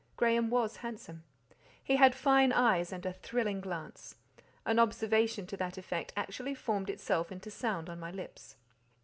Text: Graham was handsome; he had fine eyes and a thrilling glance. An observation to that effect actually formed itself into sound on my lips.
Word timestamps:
Graham 0.17 0.49
was 0.49 0.77
handsome; 0.77 1.23
he 1.83 1.97
had 1.97 2.15
fine 2.15 2.51
eyes 2.51 2.91
and 2.91 3.05
a 3.05 3.13
thrilling 3.13 3.61
glance. 3.61 4.15
An 4.65 4.79
observation 4.79 5.45
to 5.45 5.57
that 5.57 5.77
effect 5.77 6.11
actually 6.17 6.55
formed 6.55 6.89
itself 6.89 7.31
into 7.31 7.51
sound 7.51 7.87
on 7.87 7.99
my 7.99 8.09
lips. 8.09 8.55